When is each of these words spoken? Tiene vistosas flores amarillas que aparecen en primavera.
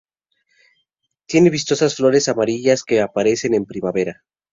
Tiene 1.27 1.51
vistosas 1.51 1.95
flores 1.95 2.27
amarillas 2.27 2.83
que 2.83 3.01
aparecen 3.01 3.53
en 3.53 3.67
primavera. 3.67 4.23